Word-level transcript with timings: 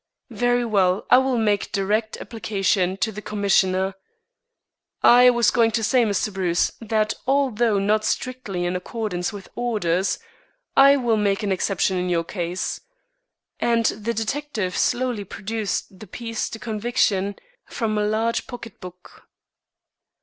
"Very 0.31 0.65
well, 0.65 1.05
I 1.11 1.19
will 1.19 1.37
make 1.37 1.71
direct 1.71 2.17
application 2.17 2.97
to 2.97 3.11
the 3.11 3.21
Commissioner." 3.21 3.93
"I 5.03 5.29
was 5.29 5.51
going 5.51 5.69
to 5.73 5.83
say, 5.83 6.05
Mr. 6.05 6.33
Bruce, 6.33 6.71
that 6.81 7.13
although 7.27 7.77
not 7.77 8.03
strictly 8.03 8.65
in 8.65 8.75
accordance 8.75 9.31
with 9.31 9.47
orders, 9.53 10.17
I 10.75 10.97
will 10.97 11.17
make 11.17 11.43
an 11.43 11.51
exception 11.51 11.97
in 11.97 12.09
your 12.09 12.23
case." 12.23 12.81
And 13.59 13.85
the 13.85 14.15
detective 14.15 14.75
slowly 14.75 15.23
produced 15.23 15.99
the 15.99 16.07
piece 16.07 16.49
de 16.49 16.57
conviction 16.57 17.35
from 17.67 17.95
a 17.95 18.03
large 18.03 18.47
pocket 18.47 18.79
book. 18.81 19.27